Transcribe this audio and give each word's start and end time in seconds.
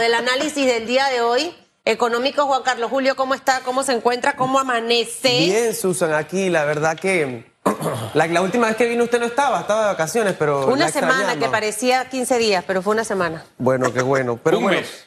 del 0.00 0.14
análisis 0.14 0.66
del 0.66 0.86
día 0.86 1.06
de 1.08 1.20
hoy. 1.20 1.54
Económico, 1.84 2.44
Juan 2.46 2.62
Carlos 2.62 2.90
Julio, 2.90 3.16
¿cómo 3.16 3.34
está? 3.34 3.60
¿Cómo 3.60 3.82
se 3.82 3.92
encuentra? 3.92 4.36
¿Cómo 4.36 4.58
amanece? 4.58 5.28
Bien, 5.38 5.74
Susan, 5.74 6.12
aquí 6.12 6.50
la 6.50 6.64
verdad 6.64 6.98
que 6.98 7.50
la, 8.14 8.42
última 8.42 8.66
vez 8.66 8.76
que 8.76 8.86
vino 8.86 9.04
usted 9.04 9.18
no 9.18 9.26
estaba, 9.26 9.60
estaba 9.60 9.82
de 9.82 9.86
vacaciones, 9.88 10.34
pero... 10.38 10.66
Una 10.66 10.90
semana, 10.90 11.38
que 11.38 11.48
parecía 11.48 12.08
15 12.08 12.36
días, 12.38 12.64
pero 12.66 12.82
fue 12.82 12.92
una 12.92 13.04
semana. 13.04 13.44
Bueno, 13.56 13.92
qué 13.94 14.02
bueno. 14.02 14.38
Pero 14.42 14.58
Un 14.58 14.64
bueno, 14.64 14.80
mes. 14.80 15.06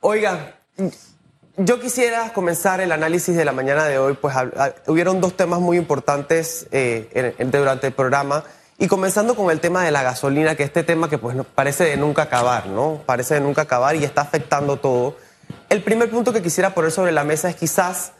Oiga, 0.00 0.54
yo 1.56 1.80
quisiera 1.80 2.32
comenzar 2.32 2.80
el 2.80 2.92
análisis 2.92 3.34
de 3.36 3.44
la 3.44 3.52
mañana 3.52 3.84
de 3.84 3.98
hoy, 3.98 4.14
pues 4.14 4.34
ah, 4.36 4.72
hubieron 4.86 5.20
dos 5.20 5.36
temas 5.36 5.60
muy 5.60 5.76
importantes 5.76 6.66
eh, 6.72 7.08
en- 7.12 7.34
en- 7.38 7.50
durante 7.50 7.88
el 7.88 7.92
programa, 7.92 8.44
y 8.80 8.88
comenzando 8.88 9.36
con 9.36 9.50
el 9.52 9.60
tema 9.60 9.84
de 9.84 9.92
la 9.92 10.02
gasolina, 10.02 10.56
que 10.56 10.64
este 10.64 10.82
tema 10.82 11.08
que 11.08 11.18
pues 11.18 11.36
parece 11.54 11.84
de 11.84 11.96
nunca 11.96 12.22
acabar, 12.22 12.66
¿no? 12.66 13.02
Parece 13.06 13.34
de 13.34 13.40
nunca 13.40 13.62
acabar 13.62 13.94
y 13.94 14.02
está 14.02 14.22
afectando 14.22 14.78
todo. 14.78 15.16
El 15.68 15.82
primer 15.84 16.10
punto 16.10 16.32
que 16.32 16.42
quisiera 16.42 16.74
poner 16.74 16.90
sobre 16.90 17.12
la 17.12 17.22
mesa 17.22 17.48
es 17.48 17.54
quizás 17.56 18.12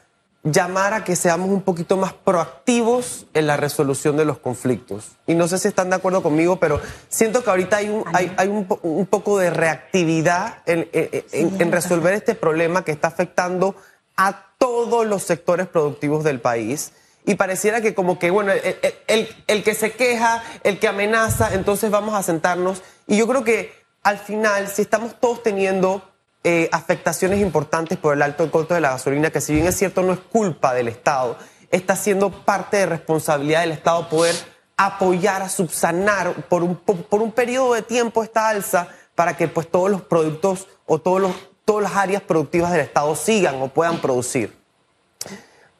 llamar 0.42 0.94
a 0.94 1.04
que 1.04 1.16
seamos 1.16 1.50
un 1.50 1.60
poquito 1.62 1.96
más 1.96 2.12
proactivos 2.14 3.26
en 3.34 3.46
la 3.46 3.56
resolución 3.56 4.16
de 4.16 4.24
los 4.24 4.38
conflictos. 4.38 5.08
Y 5.26 5.34
no 5.34 5.46
sé 5.48 5.58
si 5.58 5.68
están 5.68 5.90
de 5.90 5.96
acuerdo 5.96 6.22
conmigo, 6.22 6.58
pero 6.58 6.80
siento 7.08 7.42
que 7.44 7.50
ahorita 7.50 7.76
hay 7.78 7.88
un, 7.90 8.04
hay, 8.12 8.32
hay 8.36 8.48
un, 8.48 8.66
un 8.82 9.06
poco 9.06 9.38
de 9.38 9.50
reactividad 9.50 10.58
en, 10.66 10.88
en- 10.92 11.24
en- 11.32 11.60
en 11.60 11.72
resolver 11.72 12.14
este 12.14 12.34
problema 12.34 12.84
que 12.84 12.92
está 12.92 13.08
afectando 13.08 13.74
a 14.16 14.46
todos 14.58 15.06
los 15.06 15.22
sectores 15.22 15.66
productivos 15.66 16.24
del 16.24 16.40
país. 16.40 16.92
Y 17.26 17.34
pareciera 17.34 17.80
que 17.80 17.94
como 17.94 18.18
que, 18.18 18.30
bueno, 18.30 18.52
el, 18.52 18.60
el- 18.82 18.94
el- 19.06 19.28
el 19.46 19.62
que 19.62 19.74
se 19.74 19.92
queja, 19.92 20.42
el 20.64 20.78
que 20.78 20.88
amenaza, 20.88 21.52
entonces 21.54 21.90
vamos 21.90 22.14
a 22.14 22.22
sentarnos. 22.22 22.82
Y 23.06 23.16
yo 23.18 23.26
creo 23.28 23.44
que 23.44 23.72
al 24.02 24.18
final, 24.18 24.68
si 24.68 24.82
estamos 24.82 25.18
todos 25.20 25.42
teniendo 25.42 26.02
eh, 26.42 26.70
afectaciones 26.72 27.38
importantes 27.40 27.98
por 27.98 28.14
el 28.14 28.22
alto 28.22 28.50
costo 28.50 28.72
de 28.74 28.80
la 28.80 28.92
gasolina, 28.92 29.30
que 29.30 29.42
si 29.42 29.52
bien 29.52 29.66
es 29.66 29.76
cierto 29.76 30.02
no 30.02 30.14
es 30.14 30.20
culpa 30.20 30.72
del 30.72 30.88
Estado, 30.88 31.36
está 31.70 31.96
siendo 31.96 32.30
parte 32.30 32.78
de 32.78 32.86
responsabilidad 32.86 33.60
del 33.60 33.72
Estado 33.72 34.08
poder 34.08 34.34
apoyar, 34.78 35.42
a 35.42 35.50
subsanar 35.50 36.32
por 36.48 36.62
un, 36.62 36.76
po- 36.76 36.96
por 36.96 37.20
un 37.20 37.32
periodo 37.32 37.74
de 37.74 37.82
tiempo 37.82 38.22
esta 38.24 38.48
alza 38.48 38.88
para 39.14 39.36
que 39.36 39.48
pues 39.48 39.70
todos 39.70 39.90
los 39.90 40.00
productos 40.00 40.66
o 40.86 40.98
todos 40.98 41.20
los, 41.20 41.32
todas 41.66 41.82
las 41.82 41.96
áreas 41.96 42.22
productivas 42.22 42.72
del 42.72 42.80
Estado 42.80 43.14
sigan 43.14 43.60
o 43.60 43.68
puedan 43.68 43.98
producir. 44.00 44.58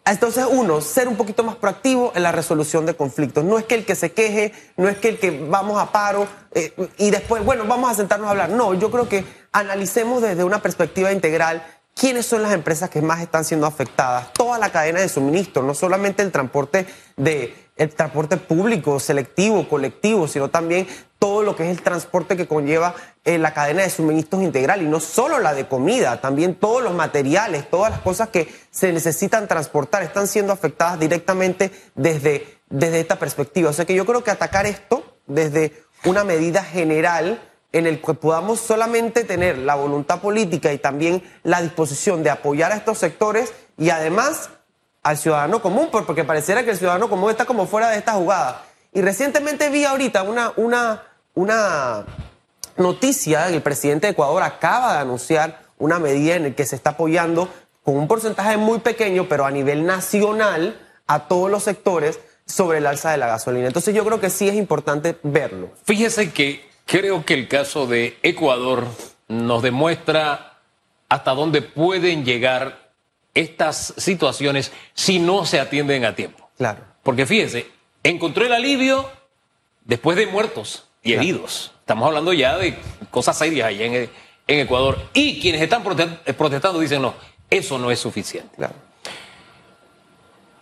Entonces, 0.06 0.46
uno, 0.50 0.80
ser 0.80 1.08
un 1.08 1.16
poquito 1.16 1.44
más 1.44 1.56
proactivo 1.56 2.12
en 2.14 2.22
la 2.22 2.32
resolución 2.32 2.86
de 2.86 2.94
conflictos. 2.94 3.44
No 3.44 3.58
es 3.58 3.64
que 3.64 3.74
el 3.74 3.84
que 3.84 3.94
se 3.94 4.12
queje, 4.12 4.52
no 4.76 4.88
es 4.88 4.98
que 4.98 5.10
el 5.10 5.18
que 5.18 5.30
vamos 5.48 5.80
a 5.80 5.92
paro 5.92 6.26
eh, 6.52 6.72
y 6.98 7.10
después, 7.10 7.44
bueno, 7.44 7.64
vamos 7.66 7.90
a 7.90 7.94
sentarnos 7.94 8.28
a 8.28 8.30
hablar. 8.30 8.50
No, 8.50 8.74
yo 8.74 8.90
creo 8.90 9.08
que 9.08 9.24
analicemos 9.52 10.22
desde 10.22 10.42
una 10.42 10.62
perspectiva 10.62 11.12
integral 11.12 11.62
quiénes 11.94 12.26
son 12.26 12.42
las 12.42 12.52
empresas 12.52 12.88
que 12.88 13.02
más 13.02 13.20
están 13.20 13.44
siendo 13.44 13.66
afectadas, 13.66 14.32
toda 14.32 14.58
la 14.58 14.70
cadena 14.70 15.00
de 15.00 15.08
suministro, 15.08 15.62
no 15.62 15.74
solamente 15.74 16.22
el 16.22 16.32
transporte 16.32 16.86
de 17.16 17.54
el 17.76 17.94
transporte 17.94 18.36
público, 18.36 19.00
selectivo, 19.00 19.66
colectivo, 19.66 20.28
sino 20.28 20.50
también 20.50 20.86
todo 21.18 21.42
lo 21.42 21.56
que 21.56 21.64
es 21.64 21.70
el 21.70 21.82
transporte 21.82 22.36
que 22.36 22.46
conlleva 22.46 22.94
eh, 23.24 23.38
la 23.38 23.52
cadena 23.52 23.82
de 23.82 23.90
suministros 23.90 24.42
integral 24.42 24.82
y 24.82 24.86
no 24.86 24.98
solo 25.00 25.38
la 25.40 25.52
de 25.54 25.68
comida, 25.68 26.20
también 26.20 26.54
todos 26.54 26.82
los 26.82 26.94
materiales, 26.94 27.68
todas 27.68 27.90
las 27.90 28.00
cosas 28.00 28.28
que 28.28 28.48
se 28.70 28.92
necesitan 28.92 29.46
transportar 29.46 30.02
están 30.02 30.26
siendo 30.26 30.52
afectadas 30.52 30.98
directamente 30.98 31.70
desde, 31.94 32.58
desde 32.70 33.00
esta 33.00 33.18
perspectiva. 33.18 33.70
O 33.70 33.72
sea 33.72 33.84
que 33.84 33.94
yo 33.94 34.06
creo 34.06 34.24
que 34.24 34.30
atacar 34.30 34.66
esto 34.66 35.04
desde 35.26 35.84
una 36.04 36.24
medida 36.24 36.64
general 36.64 37.42
en 37.72 37.86
el 37.86 38.00
que 38.02 38.14
podamos 38.14 38.58
solamente 38.58 39.22
tener 39.24 39.58
la 39.58 39.74
voluntad 39.76 40.20
política 40.20 40.72
y 40.72 40.78
también 40.78 41.22
la 41.44 41.60
disposición 41.62 42.22
de 42.22 42.30
apoyar 42.30 42.72
a 42.72 42.76
estos 42.76 42.98
sectores 42.98 43.52
y 43.78 43.90
además 43.90 44.50
al 45.02 45.16
ciudadano 45.18 45.62
común, 45.62 45.88
por- 45.90 46.04
porque 46.04 46.24
pareciera 46.24 46.64
que 46.64 46.70
el 46.72 46.76
ciudadano 46.78 47.08
común 47.08 47.30
está 47.30 47.44
como 47.44 47.66
fuera 47.66 47.90
de 47.90 47.98
esta 47.98 48.12
jugada. 48.14 48.64
Y 48.92 49.02
recientemente 49.02 49.68
vi 49.70 49.84
ahorita 49.84 50.22
una, 50.24 50.52
una, 50.56 51.02
una 51.34 52.04
noticia, 52.76 53.48
el 53.48 53.62
presidente 53.62 54.06
de 54.06 54.12
Ecuador 54.12 54.42
acaba 54.42 54.94
de 54.94 54.98
anunciar 55.00 55.62
una 55.78 55.98
medida 55.98 56.36
en 56.36 56.44
la 56.44 56.50
que 56.50 56.66
se 56.66 56.76
está 56.76 56.90
apoyando 56.90 57.48
con 57.82 57.96
un 57.96 58.06
porcentaje 58.08 58.56
muy 58.56 58.80
pequeño, 58.80 59.26
pero 59.28 59.46
a 59.46 59.50
nivel 59.50 59.86
nacional, 59.86 60.78
a 61.06 61.26
todos 61.28 61.50
los 61.50 61.62
sectores 61.64 62.20
sobre 62.46 62.78
el 62.78 62.86
alza 62.86 63.10
de 63.10 63.16
la 63.18 63.26
gasolina. 63.26 63.66
Entonces 63.66 63.94
yo 63.94 64.04
creo 64.04 64.20
que 64.20 64.30
sí 64.30 64.48
es 64.48 64.54
importante 64.54 65.16
verlo. 65.22 65.70
Fíjese 65.84 66.32
que 66.32 66.68
creo 66.86 67.24
que 67.24 67.34
el 67.34 67.48
caso 67.48 67.86
de 67.86 68.18
Ecuador 68.22 68.84
nos 69.28 69.62
demuestra 69.62 70.58
hasta 71.08 71.32
dónde 71.32 71.62
pueden 71.62 72.24
llegar 72.24 72.90
estas 73.34 73.94
situaciones 73.96 74.72
si 74.94 75.18
no 75.18 75.46
se 75.46 75.60
atienden 75.60 76.04
a 76.04 76.14
tiempo. 76.14 76.50
Claro. 76.58 76.80
Porque 77.02 77.26
fíjese, 77.26 77.66
encontró 78.02 78.44
el 78.44 78.52
alivio 78.52 79.08
después 79.84 80.16
de 80.16 80.26
muertos 80.26 80.88
y 81.02 81.10
Claro. 81.12 81.22
heridos. 81.22 81.72
Estamos 81.90 82.06
hablando 82.06 82.32
ya 82.32 82.56
de 82.56 82.78
cosas 83.10 83.36
serias 83.36 83.66
allá 83.66 83.84
en, 83.84 83.94
en 84.46 84.60
Ecuador. 84.60 84.96
Y 85.12 85.40
quienes 85.40 85.60
están 85.60 85.82
prote- 85.82 86.20
protestando 86.36 86.78
dicen, 86.78 87.02
no, 87.02 87.14
eso 87.50 87.80
no 87.80 87.90
es 87.90 87.98
suficiente. 87.98 88.54
Claro. 88.54 88.74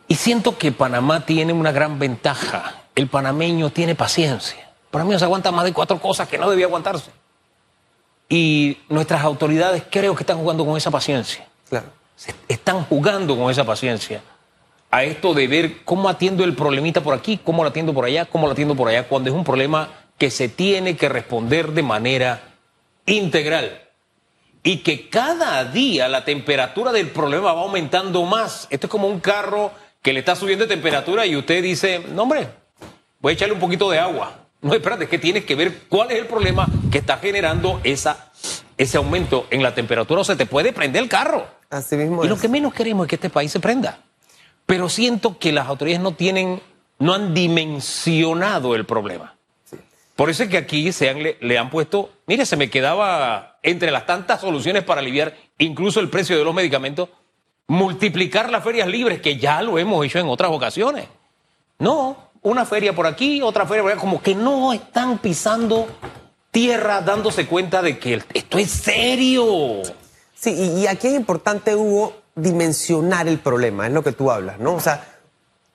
Y 0.09 0.15
siento 0.15 0.56
que 0.56 0.72
Panamá 0.72 1.27
tiene 1.27 1.53
una 1.53 1.71
gran 1.71 1.99
ventaja. 1.99 2.77
El 2.94 3.09
panameño 3.09 3.69
tiene 3.69 3.94
paciencia. 3.94 4.59
El 4.59 4.91
panameño 4.91 5.19
se 5.19 5.27
aguanta 5.27 5.53
más 5.53 5.67
de 5.67 5.75
cuatro 5.75 6.00
cosas 6.00 6.28
que 6.28 6.38
no 6.38 6.49
debía 6.49 6.65
aguantarse. 6.65 7.11
Y 8.31 8.78
nuestras 8.88 9.22
autoridades 9.22 9.83
creo 9.91 10.15
que 10.15 10.22
están 10.22 10.38
jugando 10.38 10.65
con 10.65 10.78
esa 10.78 10.91
paciencia. 10.91 11.47
Claro. 11.69 11.88
Se- 12.17 12.34
están 12.49 12.84
jugando 12.84 13.37
con 13.37 13.50
esa 13.50 13.65
paciencia 13.65 14.22
a 14.91 15.05
esto 15.05 15.34
de 15.34 15.47
ver 15.47 15.84
cómo 15.84 16.09
atiendo 16.09 16.43
el 16.43 16.55
problemita 16.55 17.03
por 17.03 17.12
aquí, 17.12 17.38
cómo 17.44 17.65
lo 17.65 17.69
atiendo 17.69 17.93
por 17.93 18.06
allá, 18.06 18.25
cómo 18.25 18.47
lo 18.47 18.55
atiendo 18.55 18.75
por 18.75 18.88
allá, 18.88 19.06
cuando 19.06 19.28
es 19.28 19.37
un 19.37 19.44
problema 19.44 19.91
que 20.19 20.31
se 20.31 20.49
tiene 20.49 20.97
que 20.97 21.09
responder 21.09 21.73
de 21.73 21.83
manera 21.83 22.43
integral. 23.06 23.83
Y 24.62 24.79
que 24.79 25.09
cada 25.09 25.65
día 25.65 26.09
la 26.09 26.25
temperatura 26.25 26.93
del 26.93 27.11
problema 27.11 27.53
va 27.53 27.62
aumentando 27.62 28.25
más. 28.25 28.67
Esto 28.71 28.89
es 28.89 28.91
como 28.91 29.06
un 29.06 29.21
carro 29.21 29.73
que 30.03 30.12
le 30.12 30.19
está 30.19 30.37
subiendo 30.37 30.67
de 30.67 30.75
temperatura 30.75 31.25
y 31.25 31.37
usted 31.37 31.62
dice, 31.62 32.05
no 32.12 32.25
hombre, 32.25 32.49
voy 33.21 33.31
a 33.31 33.34
echarle 33.34 33.55
un 33.55 33.61
poquito 33.61 33.89
de 33.91 33.99
agua. 33.99 34.47
No, 34.61 34.75
espérate, 34.75 35.05
es 35.05 35.11
que 35.11 35.19
tienes 35.19 35.45
que 35.45 35.55
ver 35.55 35.83
cuál 35.89 36.11
es 36.11 36.19
el 36.19 36.27
problema 36.27 36.67
que 36.91 36.99
está 36.99 37.19
generando 37.19 37.81
esa, 37.85 38.33
ese 38.77 38.97
aumento 38.97 39.47
en 39.50 39.62
la 39.62 39.75
temperatura 39.75 40.23
o 40.23 40.25
se 40.25 40.35
te 40.35 40.47
puede 40.47 40.73
prender 40.73 41.05
el 41.05 41.09
carro. 41.09 41.47
Así 41.71 41.97
mismo 41.97 42.25
Y 42.25 42.29
lo 42.29 42.37
que 42.37 42.49
menos 42.49 42.75
queremos 42.75 43.06
es 43.06 43.11
que 43.11 43.15
este 43.15 43.31
país 43.31 43.53
se 43.53 43.61
prenda. 43.61 44.00
Pero 44.67 44.89
siento 44.89 45.39
que 45.39 45.53
las 45.53 45.69
autoridades 45.69 46.03
no 46.03 46.12
tienen, 46.12 46.61
no 46.99 47.15
han 47.15 47.33
dimensionado 47.35 48.75
el 48.75 48.85
problema. 48.85 49.38
Por 50.19 50.31
eso 50.31 50.43
es 50.43 50.49
que 50.49 50.56
aquí 50.56 50.91
se 50.91 51.11
han- 51.11 51.23
le, 51.41 51.59
han 51.59 51.71
puesto, 51.71 52.11
mire, 52.27 52.45
se 52.45 52.56
me 52.56 52.69
quedaba 52.69 53.59
entre 53.62 53.93
las 53.93 54.05
tantas 54.05 54.41
soluciones 54.41 54.83
para 54.83 55.01
aliviar 55.01 55.37
incluso 55.59 56.01
el 56.01 56.11
precio 56.11 56.37
de 56.37 56.43
los 56.43 56.53
medicamentos, 56.53 57.09
multiplicar 57.69 58.51
las 58.51 58.65
ferias 58.65 58.89
libres, 58.89 59.21
que 59.21 59.37
ya 59.37 59.62
lo 59.62 59.79
hemos 59.79 60.05
hecho 60.05 60.19
en 60.19 60.27
otras 60.27 60.51
ocasiones. 60.51 61.06
No, 61.79 62.31
una 62.43 62.67
feria 62.67 62.93
por 62.97 63.06
aquí, 63.06 63.41
otra 63.43 63.65
feria 63.65 63.83
por 63.84 63.93
allá, 63.93 64.01
como 64.01 64.21
que 64.21 64.34
no 64.34 64.73
están 64.73 65.19
pisando 65.19 65.87
tierra 66.50 67.00
dándose 67.00 67.47
cuenta 67.47 67.81
de 67.81 67.97
que 68.00 68.21
esto 68.35 68.59
es 68.59 68.73
serio. 68.73 69.83
Sí, 70.35 70.50
y, 70.50 70.81
y 70.81 70.87
aquí 70.89 71.06
es 71.06 71.15
importante, 71.15 71.77
Hugo, 71.77 72.23
dimensionar 72.35 73.29
el 73.29 73.39
problema, 73.39 73.87
es 73.87 73.93
lo 73.93 74.03
que 74.03 74.11
tú 74.11 74.33
hablas, 74.33 74.59
¿no? 74.59 74.75
O 74.75 74.81
sea, 74.81 75.05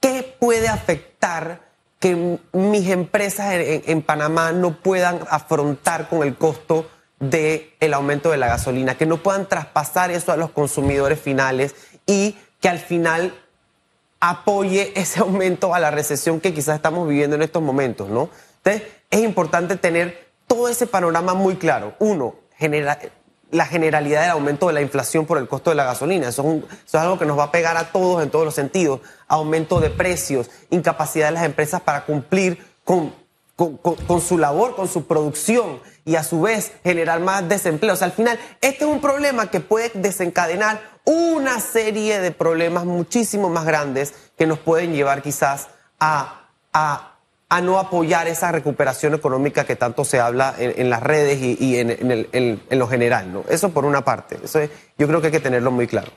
¿qué 0.02 0.36
puede 0.38 0.68
afectar 0.68 1.63
que 2.04 2.38
mis 2.52 2.90
empresas 2.90 3.54
en, 3.54 4.02
Panamá 4.02 4.52
no 4.52 4.76
puedan 4.76 5.22
afrontar 5.30 6.10
con 6.10 6.22
el 6.24 6.36
costo 6.36 6.86
del 7.22 7.94
aumento 7.94 8.30
de 8.30 8.36
la 8.36 8.48
gasolina, 8.48 8.98
que 8.98 9.06
no 9.06 9.24
puedan 9.24 9.48
traspasar 9.48 10.12
eso 10.12 10.34
a 10.34 10.36
los 10.36 10.50
consumidores 10.50 11.18
finales 11.18 11.74
y 12.06 12.36
que 12.60 12.68
al 12.68 12.80
final 12.80 13.34
apoye 14.20 14.92
ese 15.00 15.22
aumento 15.22 15.74
a 15.74 15.80
la 15.80 15.92
recesión 15.92 16.42
que 16.42 16.54
quizás 16.54 16.76
estamos 16.76 17.08
viviendo 17.08 17.38
en 17.38 17.42
estos 17.42 17.64
momentos, 17.64 18.10
¿no? 18.10 18.30
Entonces, 18.58 18.82
es 19.10 19.22
importante 19.22 19.78
tener 19.78 20.28
todo 20.46 20.68
ese 20.68 20.88
panorama 20.88 21.34
muy 21.36 21.56
claro. 21.56 21.94
Uno, 22.00 22.36
genera- 22.58 23.00
la 23.54 23.66
generalidad 23.66 24.22
del 24.22 24.32
aumento 24.32 24.68
de 24.68 24.74
la 24.74 24.82
inflación 24.82 25.26
por 25.26 25.38
el 25.38 25.48
costo 25.48 25.70
de 25.70 25.76
la 25.76 25.86
gasolina. 25.86 26.28
Eso 26.28 26.62
es, 26.86 26.96
algo 26.96 27.18
que 27.18 27.26
nos 27.26 27.38
va 27.38 27.46
a 27.46 27.52
pegar 27.52 27.78
a 27.78 27.92
todos 27.92 28.22
en 28.24 28.30
todos 28.30 28.46
los 28.46 28.56
sentidos. 28.56 29.00
Aumento 29.28 29.80
de 29.80 29.90
precios, 29.90 30.50
incapacidad 30.70 31.28
de 31.28 31.34
las 31.34 31.44
empresas 31.46 31.80
para 31.82 32.06
cumplir 32.06 32.66
con, 32.84 33.14
con- 33.56 34.22
su 34.22 34.38
labor, 34.38 34.76
con 34.76 34.88
su 34.88 35.06
producción 35.06 35.80
y 36.04 36.16
a 36.16 36.24
su 36.24 36.42
vez 36.42 36.74
generar 36.84 37.20
más 37.20 37.48
desempleo. 37.48 37.94
O 37.94 37.96
sea, 37.96 38.08
al 38.08 38.12
final, 38.14 38.38
este 38.62 38.84
es 38.86 38.90
un 38.90 39.00
problema 39.00 39.50
que 39.50 39.60
puede 39.60 39.92
desencadenar 39.94 40.82
una 41.06 41.60
serie 41.60 42.20
de 42.20 42.32
problemas 42.32 42.86
muchísimo 42.86 43.50
más 43.50 43.66
grandes 43.66 44.14
que 44.38 44.48
nos 44.48 44.60
pueden 44.60 44.94
llevar 44.94 45.22
quizás 45.22 45.68
a- 46.00 46.40
a 47.54 47.62
no 47.62 47.78
apoyar 47.78 48.28
esa 48.28 48.52
recuperación 48.52 49.14
económica 49.14 49.64
que 49.64 49.76
tanto 49.76 50.04
se 50.06 50.20
habla 50.20 50.56
en, 50.58 50.90
las 50.90 51.04
redes 51.04 51.40
y, 51.40 51.78
en, 51.78 52.60
lo 52.72 52.88
general. 52.88 53.32
¿no? 53.32 53.44
Eso 53.48 53.70
por 53.70 53.86
una 53.86 54.04
parte. 54.04 54.40
Yo 54.98 55.08
creo 55.08 55.22
que 55.22 55.28
hay 55.28 55.32
que 55.34 55.40
tenerlo 55.40 55.70
muy 55.70 55.86
claro. 55.86 56.12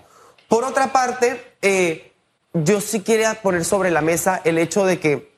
Por 0.49 0.65
otra 0.65 0.95
parte, 0.95 1.57
eh, 1.61 2.11
yo 2.55 2.81
sí 2.81 3.01
quería 3.01 3.35
poner 3.43 3.67
sobre 3.67 3.91
la 3.91 4.01
mesa 4.01 4.41
el 4.45 4.57
hecho 4.57 4.87
de 4.87 4.99
que 4.99 5.31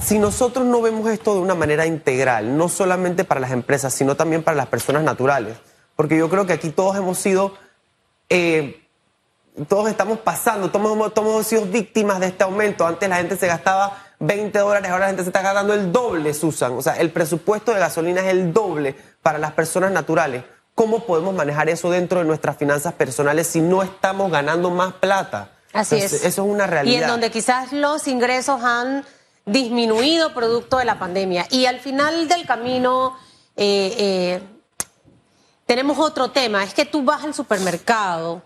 si 0.00 0.18
nosotros 0.18 0.64
no 0.64 0.80
vemos 0.80 1.06
esto 1.10 1.34
de 1.34 1.40
una 1.40 1.54
manera 1.54 1.84
integral, 1.84 2.56
no 2.56 2.70
solamente 2.70 3.24
para 3.24 3.40
las 3.40 3.50
empresas, 3.50 3.92
sino 3.92 4.16
también 4.16 4.42
para 4.42 4.56
las 4.56 4.68
personas 4.68 5.02
naturales, 5.02 5.58
porque 5.96 6.16
yo 6.16 6.30
creo 6.30 6.46
que 6.46 6.54
aquí 6.54 6.70
todos 6.70 6.96
hemos 6.96 7.18
sido, 7.18 7.52
eh, 8.30 8.82
todos 9.68 9.90
estamos 9.90 10.20
pasando, 10.20 10.70
todos 10.70 11.12
hemos 11.14 11.46
sido 11.46 11.66
víctimas 11.66 12.20
de 12.20 12.28
este 12.28 12.44
aumento. 12.44 12.86
Antes 12.86 13.06
la 13.06 13.16
gente 13.16 13.36
se 13.36 13.48
gastaba 13.48 14.07
20 14.20 14.58
dólares, 14.58 14.90
ahora 14.90 15.04
la 15.04 15.06
gente 15.08 15.22
se 15.22 15.28
está 15.28 15.42
gastando 15.42 15.74
el 15.74 15.92
doble, 15.92 16.34
Susan. 16.34 16.72
O 16.72 16.82
sea, 16.82 16.94
el 16.94 17.10
presupuesto 17.10 17.72
de 17.72 17.78
gasolina 17.78 18.22
es 18.22 18.28
el 18.28 18.52
doble 18.52 18.96
para 19.22 19.38
las 19.38 19.52
personas 19.52 19.92
naturales. 19.92 20.44
¿Cómo 20.74 21.04
podemos 21.04 21.34
manejar 21.34 21.68
eso 21.68 21.90
dentro 21.90 22.20
de 22.20 22.24
nuestras 22.24 22.56
finanzas 22.56 22.94
personales 22.94 23.46
si 23.46 23.60
no 23.60 23.82
estamos 23.82 24.30
ganando 24.30 24.70
más 24.70 24.94
plata? 24.94 25.50
Así 25.72 25.96
es. 25.96 26.12
Eso 26.12 26.26
es 26.26 26.38
una 26.38 26.66
realidad. 26.66 26.98
Y 26.98 27.02
en 27.02 27.08
donde 27.08 27.30
quizás 27.30 27.72
los 27.72 28.08
ingresos 28.08 28.62
han 28.62 29.04
disminuido 29.44 30.34
producto 30.34 30.78
de 30.78 30.84
la 30.84 30.98
pandemia. 30.98 31.46
Y 31.50 31.66
al 31.66 31.80
final 31.80 32.28
del 32.28 32.46
camino 32.46 33.16
eh, 33.56 33.94
eh, 33.98 34.42
tenemos 35.66 35.98
otro 35.98 36.30
tema. 36.30 36.64
Es 36.64 36.74
que 36.74 36.84
tú 36.84 37.02
vas 37.04 37.24
al 37.24 37.34
supermercado, 37.34 38.42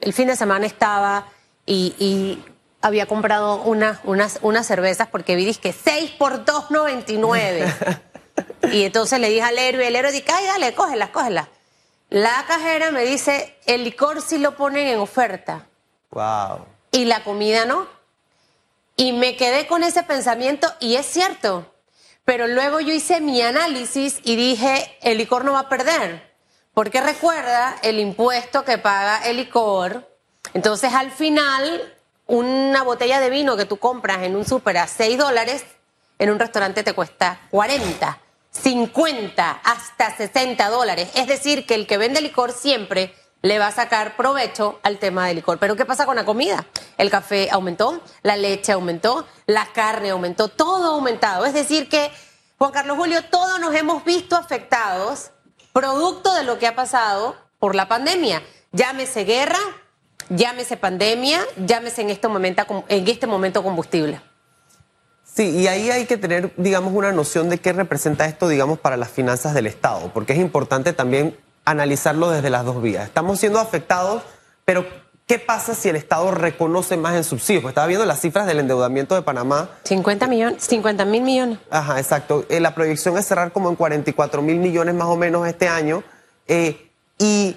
el 0.00 0.12
fin 0.12 0.28
de 0.28 0.36
semana 0.36 0.66
estaba 0.66 1.26
y, 1.66 1.94
y 1.98 2.44
había 2.82 3.06
comprado 3.06 3.62
una- 3.62 4.00
unas, 4.04 4.38
unas 4.42 4.66
cervezas 4.66 5.08
porque 5.08 5.36
vi 5.36 5.54
que 5.54 5.72
6 5.72 6.12
por 6.12 6.44
2.99. 6.44 8.00
y 8.72 8.84
entonces 8.84 9.18
le 9.20 9.28
dije 9.28 9.42
al 9.42 9.58
héroe, 9.58 9.86
el 9.88 9.96
héroe 9.96 10.12
dice, 10.12 10.26
ay, 10.32 10.46
dale, 10.46 10.74
cógelas, 10.74 11.10
cógelas. 11.10 11.48
La 12.08 12.44
cajera 12.48 12.90
me 12.90 13.02
dice, 13.04 13.56
el 13.66 13.84
licor 13.84 14.20
sí 14.22 14.38
lo 14.38 14.56
ponen 14.56 14.88
en 14.88 14.98
oferta 14.98 15.66
Wow. 16.10 16.66
y 16.90 17.04
la 17.04 17.22
comida 17.22 17.64
no. 17.66 17.86
Y 18.96 19.12
me 19.12 19.36
quedé 19.36 19.66
con 19.66 19.82
ese 19.84 20.02
pensamiento 20.02 20.72
y 20.80 20.96
es 20.96 21.06
cierto. 21.06 21.72
Pero 22.24 22.46
luego 22.48 22.80
yo 22.80 22.92
hice 22.92 23.20
mi 23.20 23.40
análisis 23.42 24.18
y 24.24 24.36
dije, 24.36 24.96
el 25.02 25.18
licor 25.18 25.44
no 25.44 25.52
va 25.52 25.60
a 25.60 25.68
perder. 25.68 26.30
Porque 26.74 27.00
recuerda 27.00 27.76
el 27.82 27.98
impuesto 27.98 28.64
que 28.64 28.78
paga 28.78 29.26
el 29.28 29.36
licor. 29.38 30.08
Entonces 30.52 30.92
al 30.92 31.10
final, 31.12 31.94
una 32.30 32.84
botella 32.84 33.18
de 33.18 33.28
vino 33.28 33.56
que 33.56 33.64
tú 33.64 33.76
compras 33.76 34.22
en 34.22 34.36
un 34.36 34.44
súper 34.44 34.78
a 34.78 34.86
6 34.86 35.18
dólares, 35.18 35.64
en 36.16 36.30
un 36.30 36.38
restaurante 36.38 36.84
te 36.84 36.92
cuesta 36.92 37.40
40, 37.50 38.18
50, 38.52 39.60
hasta 39.64 40.16
60 40.16 40.68
dólares. 40.68 41.10
Es 41.14 41.26
decir, 41.26 41.66
que 41.66 41.74
el 41.74 41.88
que 41.88 41.98
vende 41.98 42.20
licor 42.20 42.52
siempre 42.52 43.12
le 43.42 43.58
va 43.58 43.66
a 43.66 43.72
sacar 43.72 44.16
provecho 44.16 44.78
al 44.84 44.98
tema 44.98 45.26
del 45.26 45.36
licor. 45.36 45.58
Pero 45.58 45.74
¿qué 45.74 45.84
pasa 45.84 46.06
con 46.06 46.14
la 46.14 46.24
comida? 46.24 46.66
El 46.98 47.10
café 47.10 47.48
aumentó, 47.50 48.00
la 48.22 48.36
leche 48.36 48.70
aumentó, 48.70 49.26
la 49.46 49.66
carne 49.72 50.10
aumentó, 50.10 50.46
todo 50.46 50.94
aumentado. 50.94 51.46
Es 51.46 51.54
decir 51.54 51.88
que, 51.88 52.12
Juan 52.58 52.70
Carlos 52.70 52.96
Julio, 52.96 53.24
todos 53.24 53.58
nos 53.58 53.74
hemos 53.74 54.04
visto 54.04 54.36
afectados 54.36 55.32
producto 55.72 56.32
de 56.34 56.44
lo 56.44 56.60
que 56.60 56.68
ha 56.68 56.76
pasado 56.76 57.34
por 57.58 57.74
la 57.74 57.88
pandemia. 57.88 58.40
Llámese 58.70 59.24
guerra, 59.24 59.58
llámese 60.30 60.78
pandemia, 60.78 61.40
llámese 61.66 62.00
en 62.00 62.10
este 62.10 62.28
momento, 62.28 62.84
en 62.88 63.08
este 63.08 63.26
momento 63.26 63.62
combustible. 63.62 64.20
Sí, 65.24 65.50
y 65.50 65.66
ahí 65.68 65.90
hay 65.90 66.06
que 66.06 66.16
tener, 66.16 66.52
digamos, 66.56 66.92
una 66.92 67.12
noción 67.12 67.50
de 67.50 67.58
qué 67.58 67.72
representa 67.72 68.26
esto, 68.26 68.48
digamos, 68.48 68.80
para 68.80 68.96
las 68.96 69.10
finanzas 69.10 69.54
del 69.54 69.66
Estado, 69.66 70.10
porque 70.12 70.32
es 70.32 70.38
importante 70.38 70.92
también 70.92 71.36
analizarlo 71.64 72.30
desde 72.30 72.50
las 72.50 72.64
dos 72.64 72.82
vías. 72.82 73.06
Estamos 73.06 73.38
siendo 73.38 73.60
afectados, 73.60 74.22
pero 74.64 74.84
¿qué 75.26 75.38
pasa 75.38 75.74
si 75.74 75.88
el 75.88 75.94
Estado 75.94 76.32
reconoce 76.32 76.96
más 76.96 77.14
en 77.14 77.22
subsidios? 77.22 77.62
Pues 77.62 77.72
estaba 77.72 77.86
viendo 77.86 78.06
las 78.06 78.20
cifras 78.20 78.46
del 78.46 78.58
endeudamiento 78.58 79.14
de 79.14 79.22
Panamá. 79.22 79.70
50 79.84 80.26
millones, 80.26 80.64
50 80.64 81.04
mil 81.04 81.22
millones. 81.22 81.58
Ajá, 81.70 82.00
exacto. 82.00 82.44
Eh, 82.48 82.58
la 82.58 82.74
proyección 82.74 83.16
es 83.16 83.26
cerrar 83.26 83.52
como 83.52 83.68
en 83.68 83.76
44 83.76 84.42
mil 84.42 84.56
millones 84.56 84.94
más 84.96 85.08
o 85.08 85.16
menos 85.16 85.46
este 85.46 85.68
año. 85.68 86.02
Eh, 86.48 86.90
y 87.18 87.56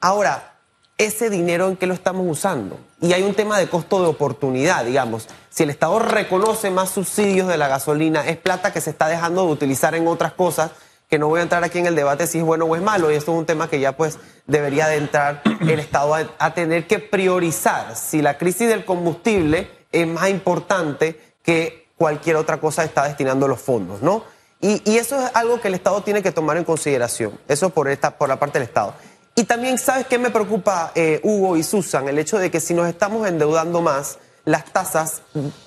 ahora, 0.00 0.57
ese 0.98 1.30
dinero 1.30 1.68
en 1.68 1.76
qué 1.76 1.86
lo 1.86 1.94
estamos 1.94 2.26
usando. 2.28 2.78
Y 3.00 3.12
hay 3.12 3.22
un 3.22 3.34
tema 3.34 3.58
de 3.58 3.68
costo 3.68 4.02
de 4.02 4.08
oportunidad, 4.08 4.84
digamos. 4.84 5.28
Si 5.48 5.62
el 5.62 5.70
Estado 5.70 6.00
reconoce 6.00 6.70
más 6.70 6.90
subsidios 6.90 7.46
de 7.48 7.56
la 7.56 7.68
gasolina, 7.68 8.26
es 8.26 8.36
plata 8.36 8.72
que 8.72 8.80
se 8.80 8.90
está 8.90 9.06
dejando 9.06 9.46
de 9.46 9.52
utilizar 9.52 9.94
en 9.94 10.08
otras 10.08 10.32
cosas, 10.32 10.72
que 11.08 11.18
no 11.18 11.28
voy 11.28 11.40
a 11.40 11.44
entrar 11.44 11.64
aquí 11.64 11.78
en 11.78 11.86
el 11.86 11.94
debate 11.94 12.26
si 12.26 12.38
es 12.38 12.44
bueno 12.44 12.66
o 12.66 12.76
es 12.76 12.82
malo, 12.82 13.10
y 13.10 13.14
esto 13.14 13.32
es 13.32 13.38
un 13.38 13.46
tema 13.46 13.70
que 13.70 13.80
ya 13.80 13.96
pues 13.96 14.18
debería 14.46 14.88
de 14.88 14.96
entrar 14.96 15.42
el 15.60 15.78
Estado 15.78 16.14
a, 16.14 16.28
a 16.38 16.52
tener 16.52 16.86
que 16.86 16.98
priorizar 16.98 17.96
si 17.96 18.20
la 18.20 18.36
crisis 18.36 18.68
del 18.68 18.84
combustible 18.84 19.70
es 19.90 20.06
más 20.06 20.28
importante 20.28 21.18
que 21.42 21.86
cualquier 21.96 22.36
otra 22.36 22.58
cosa 22.58 22.84
está 22.84 23.04
destinando 23.04 23.48
los 23.48 23.60
fondos, 23.60 24.02
¿no? 24.02 24.24
Y, 24.60 24.82
y 24.90 24.98
eso 24.98 25.18
es 25.18 25.30
algo 25.34 25.60
que 25.60 25.68
el 25.68 25.74
Estado 25.74 26.02
tiene 26.02 26.22
que 26.22 26.32
tomar 26.32 26.56
en 26.56 26.64
consideración, 26.64 27.38
eso 27.46 27.70
por, 27.70 27.88
esta, 27.88 28.18
por 28.18 28.28
la 28.28 28.38
parte 28.38 28.58
del 28.58 28.66
Estado. 28.68 28.94
Y 29.38 29.44
también, 29.44 29.78
¿sabes 29.78 30.08
qué 30.08 30.18
me 30.18 30.30
preocupa, 30.30 30.90
eh, 30.96 31.20
Hugo 31.22 31.56
y 31.56 31.62
Susan? 31.62 32.08
El 32.08 32.18
hecho 32.18 32.38
de 32.38 32.50
que 32.50 32.58
si 32.58 32.74
nos 32.74 32.88
estamos 32.88 33.24
endeudando 33.28 33.80
más, 33.80 34.18
las 34.44 34.64
tasas 34.64 35.22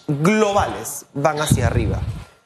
globales 0.09 1.06
van 1.13 1.39
hacia 1.39 1.68
arriba. 1.68 2.01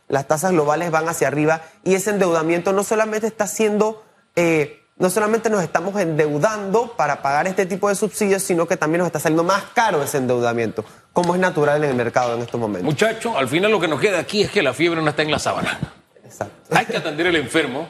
Las 0.08 0.28
tasas 0.28 0.52
globales 0.52 0.92
van 0.92 1.10
hacia 1.10 1.28
arriba 1.28 1.64
y 1.84 1.96
ese 1.96 2.12
endeudamiento 2.12 2.74
no 2.74 2.84
solamente 2.84 3.26
está 3.26 3.48
siendo, 3.48 4.04
eh, 4.36 4.84
no 4.98 5.10
solamente 5.10 5.50
nos 5.50 5.64
estamos 5.64 6.00
endeudando 6.00 6.94
para 6.96 7.24
pagar 7.24 7.48
este 7.48 7.66
tipo 7.66 7.90
de 7.90 7.96
subsidios, 7.96 8.44
sino 8.44 8.68
que 8.68 8.78
también 8.78 9.00
nos 9.00 9.08
está 9.08 9.20
saliendo 9.20 9.44
más 9.44 9.64
caro 9.74 10.04
ese 10.04 10.20
endeudamiento, 10.20 10.86
como 11.12 11.34
es 11.34 11.42
natural 11.42 11.84
en 11.84 11.90
el 11.90 11.96
mercado 11.96 12.36
en 12.36 12.44
estos 12.44 12.62
momentos. 12.62 12.86
Muchachos, 12.86 13.34
al 13.36 13.48
final 13.48 13.72
lo 13.72 13.80
que 13.80 13.88
nos 13.88 14.00
queda 14.00 14.20
aquí 14.20 14.44
es 14.44 14.52
que 14.52 14.62
la 14.62 14.76
fiebre 14.76 15.02
no 15.02 15.10
está 15.10 15.24
en 15.24 15.32
la 15.32 15.40
sábana. 15.40 15.80
Exacto. 16.24 16.76
Hay 16.76 16.86
que 16.86 16.98
atender 16.98 17.26
al 17.26 17.36
enfermo, 17.38 17.90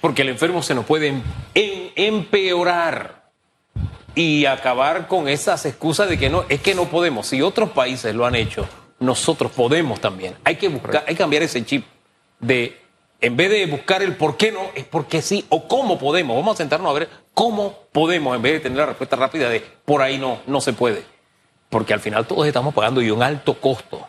porque 0.00 0.22
el 0.22 0.28
enfermo 0.30 0.62
se 0.62 0.74
nos 0.74 0.84
puede 0.84 1.08
em- 1.08 1.22
em- 1.54 1.90
empeorar 1.96 3.30
y 4.14 4.46
acabar 4.46 5.06
con 5.06 5.28
esas 5.28 5.64
excusas 5.66 6.08
de 6.08 6.18
que 6.18 6.28
no, 6.30 6.44
es 6.48 6.60
que 6.60 6.74
no 6.74 6.86
podemos. 6.86 7.26
Si 7.26 7.40
otros 7.42 7.70
países 7.70 8.14
lo 8.14 8.26
han 8.26 8.34
hecho, 8.34 8.66
nosotros 8.98 9.52
podemos 9.52 10.00
también. 10.00 10.34
Hay 10.44 10.56
que 10.56 10.68
buscar, 10.68 11.04
hay 11.06 11.14
que 11.14 11.18
cambiar 11.18 11.42
ese 11.44 11.64
chip 11.64 11.84
de, 12.40 12.80
en 13.20 13.36
vez 13.36 13.50
de 13.50 13.66
buscar 13.66 14.02
el 14.02 14.16
por 14.16 14.36
qué 14.36 14.50
no, 14.50 14.60
es 14.74 14.84
porque 14.84 15.22
sí 15.22 15.44
o 15.50 15.68
cómo 15.68 15.98
podemos. 15.98 16.36
Vamos 16.36 16.54
a 16.54 16.56
sentarnos 16.58 16.90
a 16.90 16.98
ver 16.98 17.08
cómo 17.34 17.76
podemos, 17.92 18.34
en 18.34 18.42
vez 18.42 18.54
de 18.54 18.60
tener 18.60 18.78
la 18.78 18.86
respuesta 18.86 19.14
rápida 19.16 19.48
de 19.48 19.60
por 19.84 20.02
ahí 20.02 20.18
no, 20.18 20.40
no 20.46 20.60
se 20.60 20.72
puede. 20.72 21.04
Porque 21.68 21.92
al 21.94 22.00
final 22.00 22.26
todos 22.26 22.46
estamos 22.46 22.74
pagando 22.74 23.00
y 23.02 23.10
un 23.10 23.22
alto 23.22 23.54
costo 23.60 24.04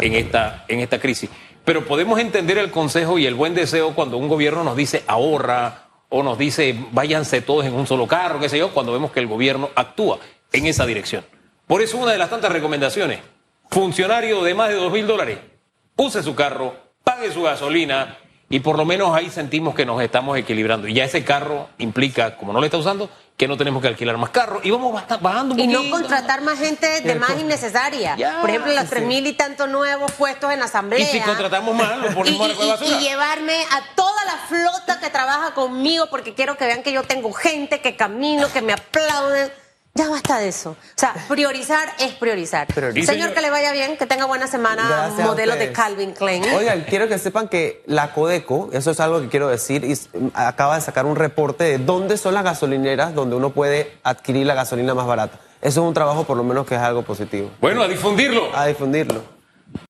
en 0.00 0.14
esta, 0.14 0.64
en 0.68 0.80
esta 0.80 0.98
crisis. 0.98 1.28
Pero 1.64 1.84
podemos 1.84 2.18
entender 2.18 2.58
el 2.58 2.70
consejo 2.70 3.18
y 3.18 3.26
el 3.26 3.34
buen 3.34 3.54
deseo 3.54 3.94
cuando 3.94 4.16
un 4.16 4.28
gobierno 4.28 4.64
nos 4.64 4.76
dice 4.76 5.04
ahorra 5.06 5.88
o 6.08 6.22
nos 6.22 6.36
dice 6.36 6.76
váyanse 6.90 7.40
todos 7.40 7.64
en 7.64 7.74
un 7.74 7.86
solo 7.86 8.06
carro, 8.06 8.40
qué 8.40 8.48
sé 8.48 8.58
yo, 8.58 8.72
cuando 8.74 8.92
vemos 8.92 9.12
que 9.12 9.20
el 9.20 9.26
gobierno 9.26 9.70
actúa 9.74 10.18
en 10.52 10.66
esa 10.66 10.84
dirección. 10.86 11.24
Por 11.66 11.80
eso 11.80 11.98
una 11.98 12.12
de 12.12 12.18
las 12.18 12.30
tantas 12.30 12.52
recomendaciones, 12.52 13.20
funcionario 13.70 14.42
de 14.42 14.54
más 14.54 14.68
de 14.68 14.74
dos 14.74 14.92
mil 14.92 15.06
dólares, 15.06 15.38
use 15.96 16.22
su 16.22 16.34
carro, 16.34 16.74
pague 17.04 17.30
su 17.30 17.42
gasolina 17.42 18.18
y 18.50 18.60
por 18.60 18.76
lo 18.76 18.84
menos 18.84 19.14
ahí 19.14 19.30
sentimos 19.30 19.74
que 19.74 19.86
nos 19.86 20.02
estamos 20.02 20.36
equilibrando. 20.36 20.88
Y 20.88 20.94
ya 20.94 21.04
ese 21.04 21.24
carro 21.24 21.68
implica, 21.78 22.36
como 22.36 22.52
no 22.52 22.58
lo 22.58 22.66
está 22.66 22.76
usando, 22.76 23.08
que 23.36 23.48
no 23.48 23.56
tenemos 23.56 23.82
que 23.82 23.88
alquilar 23.88 24.16
más 24.18 24.30
carros 24.30 24.60
y 24.64 24.70
vamos 24.70 25.02
bajando 25.20 25.54
un 25.54 25.60
Y 25.60 25.66
no 25.66 25.78
poquito. 25.78 25.96
contratar 25.96 26.42
más 26.42 26.58
gente 26.58 27.00
de 27.00 27.14
más 27.16 27.30
innecesaria. 27.40 28.14
Ya, 28.16 28.40
Por 28.40 28.50
ejemplo, 28.50 28.72
los 28.72 28.84
sí. 28.84 28.90
tres 28.90 29.04
mil 29.04 29.26
y 29.26 29.32
tantos 29.32 29.68
nuevos 29.68 30.12
puestos 30.12 30.52
en 30.52 30.60
la 30.60 30.66
asamblea. 30.66 31.00
Y 31.00 31.06
si 31.06 31.20
contratamos 31.20 31.74
más, 31.74 31.98
lo 31.98 32.14
ponemos 32.14 32.48
y, 32.48 32.50
a 32.50 32.64
y- 32.64 32.68
basura. 32.68 32.90
y 32.90 33.00
llevarme 33.02 33.56
a 33.70 33.94
toda 33.96 34.24
la 34.26 34.36
flota 34.48 35.00
que 35.00 35.10
trabaja 35.10 35.54
conmigo 35.54 36.06
porque 36.08 36.34
quiero 36.34 36.56
que 36.56 36.66
vean 36.66 36.82
que 36.84 36.92
yo 36.92 37.02
tengo 37.02 37.32
gente, 37.32 37.80
que 37.80 37.96
camino, 37.96 38.52
que 38.52 38.62
me 38.62 38.74
aplauden. 38.74 39.50
Ya 39.94 40.08
basta 40.08 40.38
de 40.38 40.48
eso. 40.48 40.70
O 40.70 40.76
sea, 40.94 41.14
priorizar 41.28 41.88
es 42.00 42.12
priorizar. 42.14 42.66
Señor, 43.04 43.34
que 43.34 43.40
le 43.42 43.50
vaya 43.50 43.72
bien, 43.72 43.96
que 43.96 44.06
tenga 44.06 44.24
buena 44.24 44.46
semana, 44.46 44.88
Gracias 44.88 45.26
modelo 45.26 45.54
de. 45.56 45.72
Calvin 45.72 46.12
Klein. 46.12 46.44
Oigan, 46.54 46.84
quiero 46.88 47.08
que 47.08 47.18
sepan 47.18 47.48
que 47.48 47.82
la 47.86 48.12
Codeco, 48.12 48.70
eso 48.72 48.90
es 48.90 49.00
algo 49.00 49.20
que 49.20 49.28
quiero 49.28 49.48
decir, 49.48 49.84
y 49.84 49.94
acaba 50.34 50.76
de 50.76 50.80
sacar 50.80 51.06
un 51.06 51.16
reporte 51.16 51.64
de 51.64 51.78
dónde 51.78 52.16
son 52.16 52.34
las 52.34 52.44
gasolineras 52.44 53.14
donde 53.14 53.36
uno 53.36 53.50
puede 53.50 53.92
adquirir 54.02 54.46
la 54.46 54.54
gasolina 54.54 54.94
más 54.94 55.06
barata. 55.06 55.38
Eso 55.60 55.82
es 55.82 55.86
un 55.86 55.94
trabajo 55.94 56.24
por 56.24 56.36
lo 56.36 56.42
menos 56.42 56.66
que 56.66 56.74
es 56.74 56.80
algo 56.80 57.02
positivo. 57.02 57.50
Bueno, 57.60 57.82
a 57.82 57.88
difundirlo. 57.88 58.54
A 58.54 58.66
difundirlo. 58.66 59.22